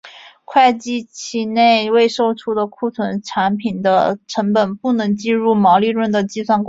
[0.45, 6.59] 会计期内未售出的库存产品的成本不能计入毛利润的计算公式。